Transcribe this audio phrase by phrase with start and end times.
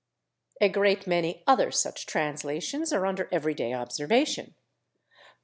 [0.61, 4.55] "A great many other such translations are under everyday observation.